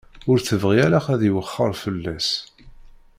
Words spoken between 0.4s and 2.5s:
tebɣi ara ad iwexxer fell-as.